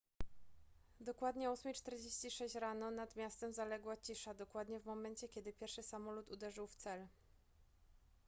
[0.99, 6.67] dokładnie o 8:46 rano nad miastem zaległa cisza dokładnie w momencie kiedy pierwszy samolot uderzył
[6.67, 7.07] w cel